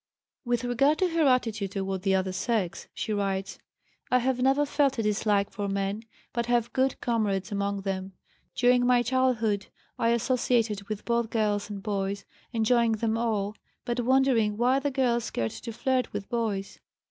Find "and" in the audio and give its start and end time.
11.69-11.83